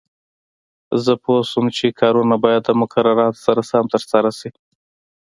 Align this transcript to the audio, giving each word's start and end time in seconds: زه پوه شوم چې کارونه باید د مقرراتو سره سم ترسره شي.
زه 1.03 1.13
پوه 1.23 1.39
شوم 1.49 1.65
چې 1.77 1.97
کارونه 2.01 2.35
باید 2.43 2.61
د 2.65 2.69
مقرراتو 2.81 3.43
سره 3.45 3.61
سم 3.69 3.83
ترسره 3.93 4.31
شي. 4.39 4.49